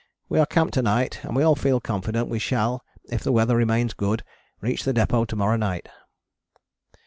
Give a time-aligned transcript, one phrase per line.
[0.29, 3.55] We are camped to night and we all feel confident we shall, if the weather
[3.55, 4.23] remains good,
[4.59, 5.89] reach the depôt to morrow night.